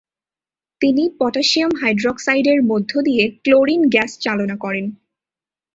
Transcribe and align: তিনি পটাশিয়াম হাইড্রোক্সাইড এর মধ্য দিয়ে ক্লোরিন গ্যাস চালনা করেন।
তিনি 0.81 1.03
পটাশিয়াম 1.19 1.71
হাইড্রোক্সাইড 1.81 2.45
এর 2.47 2.59
মধ্য 2.63 2.91
দিয়ে 3.01 3.23
ক্লোরিন 3.43 3.81
গ্যাস 3.89 4.11
চালনা 4.19 4.55
করেন। 4.55 4.85